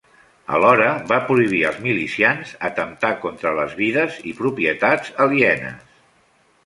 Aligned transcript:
Alhora 0.59 0.85
va 1.11 1.19
prohibir 1.27 1.59
als 1.71 1.77
milicians 1.83 2.53
atemptar 2.69 3.13
contra 3.27 3.53
les 3.61 3.77
vides 3.83 4.19
i 4.33 4.37
propietats 4.41 5.13
alienes. 5.27 5.97